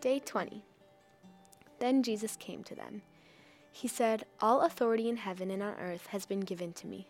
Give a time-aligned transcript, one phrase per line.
[0.00, 0.62] Day 20.
[1.80, 3.02] Then Jesus came to them.
[3.72, 7.08] He said, All authority in heaven and on earth has been given to me.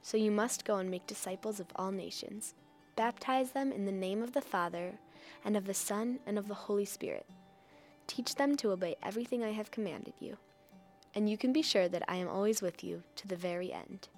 [0.00, 2.54] So you must go and make disciples of all nations.
[2.96, 4.94] Baptize them in the name of the Father,
[5.44, 7.26] and of the Son, and of the Holy Spirit.
[8.06, 10.38] Teach them to obey everything I have commanded you.
[11.14, 14.08] And you can be sure that I am always with you to the very end.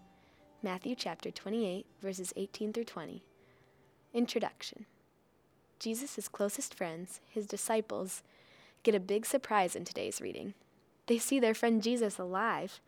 [0.62, 3.24] Matthew chapter 28, verses 18 through 20.
[4.12, 4.86] Introduction.
[5.84, 8.22] Jesus' closest friends, his disciples,
[8.84, 10.54] get a big surprise in today's reading.
[11.08, 12.80] They see their friend Jesus alive.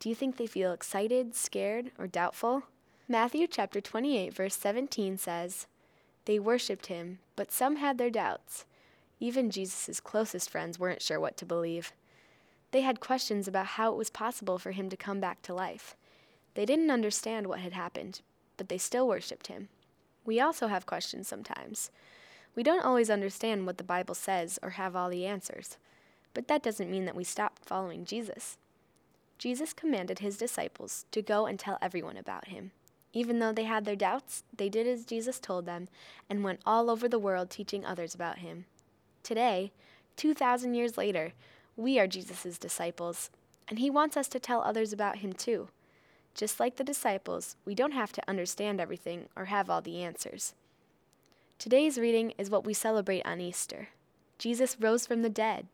[0.00, 2.64] Do you think they feel excited, scared, or doubtful?
[3.06, 5.68] Matthew chapter 28 verse 17 says,
[6.24, 8.64] They worshipped him, but some had their doubts.
[9.20, 11.92] Even Jesus' closest friends weren't sure what to believe.
[12.72, 15.94] They had questions about how it was possible for him to come back to life.
[16.54, 18.20] They didn't understand what had happened,
[18.56, 19.68] but they still worshipped him.
[20.24, 21.92] We also have questions sometimes.
[22.56, 25.76] We don't always understand what the Bible says or have all the answers,
[26.32, 28.56] but that doesn't mean that we stop following Jesus.
[29.38, 32.70] Jesus commanded his disciples to go and tell everyone about him.
[33.12, 35.88] Even though they had their doubts, they did as Jesus told them
[36.30, 38.64] and went all over the world teaching others about him.
[39.22, 39.70] Today,
[40.16, 41.34] 2,000 years later,
[41.76, 43.30] we are Jesus' disciples,
[43.68, 45.68] and he wants us to tell others about him too.
[46.34, 50.54] Just like the disciples, we don't have to understand everything or have all the answers.
[51.58, 53.88] Today's reading is what we celebrate on Easter.
[54.38, 55.66] Jesus rose from the dead.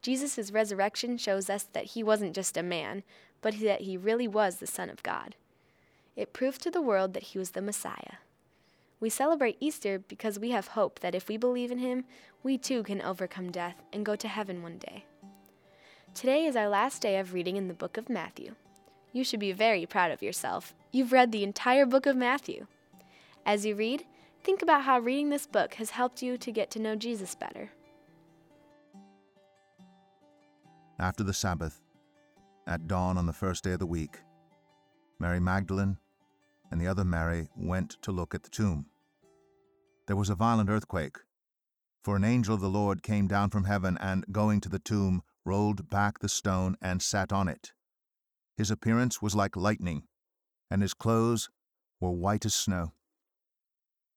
[0.00, 3.02] Jesus' resurrection shows us that he wasn't just a man,
[3.42, 5.34] but that he really was the Son of God.
[6.16, 8.16] It proved to the world that he was the Messiah.
[9.00, 12.04] We celebrate Easter because we have hope that if we believe in him,
[12.42, 15.04] we too can overcome death and go to heaven one day.
[16.14, 18.54] Today is our last day of reading in the book of Matthew.
[19.12, 20.74] You should be very proud of yourself.
[20.90, 22.66] You've read the entire book of Matthew.
[23.44, 24.04] As you read,
[24.44, 27.70] think about how reading this book has helped you to get to know Jesus better.
[30.98, 31.80] After the Sabbath,
[32.66, 34.18] at dawn on the first day of the week,
[35.18, 35.96] Mary Magdalene
[36.70, 38.86] and the other Mary went to look at the tomb.
[40.06, 41.18] There was a violent earthquake,
[42.02, 45.22] for an angel of the Lord came down from heaven and, going to the tomb,
[45.44, 47.72] rolled back the stone and sat on it.
[48.56, 50.04] His appearance was like lightning,
[50.70, 51.50] and his clothes
[52.00, 52.92] were white as snow.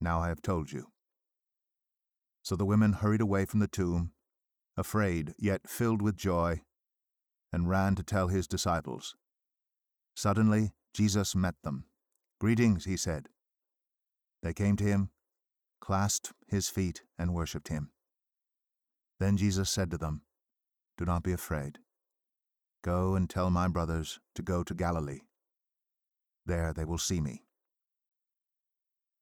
[0.00, 0.86] Now I have told you.
[2.42, 4.12] So the women hurried away from the tomb,
[4.76, 6.62] afraid yet filled with joy,
[7.52, 9.14] and ran to tell his disciples.
[10.16, 11.84] Suddenly Jesus met them.
[12.40, 13.28] Greetings, he said.
[14.42, 15.10] They came to him,
[15.80, 17.90] clasped his feet, and worshipped him.
[19.18, 20.22] Then Jesus said to them,
[20.96, 21.78] Do not be afraid.
[22.82, 25.20] Go and tell my brothers to go to Galilee.
[26.46, 27.42] There they will see me.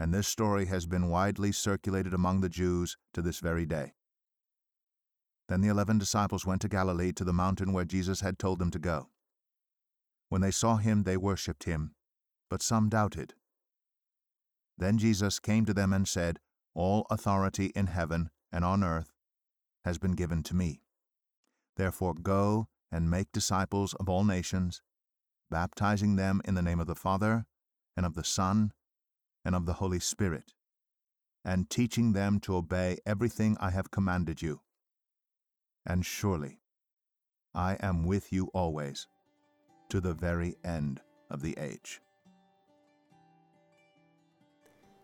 [0.00, 3.92] And this story has been widely circulated among the Jews to this very day.
[5.46, 8.70] Then the eleven disciples went to Galilee to the mountain where Jesus had told them
[8.70, 9.10] to go.
[10.30, 11.94] When they saw him, they worshipped him,
[12.48, 13.34] but some doubted.
[14.78, 16.38] Then Jesus came to them and said,
[16.72, 19.12] All authority in heaven and on earth
[19.84, 20.80] has been given to me.
[21.76, 24.80] Therefore go and make disciples of all nations
[25.50, 27.44] baptizing them in the name of the Father,
[27.96, 28.72] and of the Son,
[29.44, 30.52] and of the Holy Spirit,
[31.44, 34.60] and teaching them to obey everything I have commanded you.
[35.86, 36.60] And surely
[37.54, 39.06] I am with you always,
[39.88, 41.00] to the very end
[41.30, 42.00] of the age.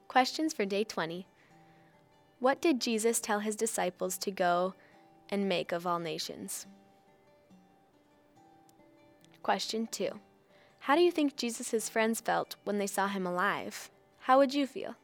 [0.09, 1.27] Questions for day 20.
[2.39, 4.75] What did Jesus tell his disciples to go
[5.31, 6.67] and make of all nations?
[9.43, 10.11] Question 2.
[10.81, 13.91] How do you think Jesus' friends felt when they saw him alive?
[14.27, 14.97] How would you feel?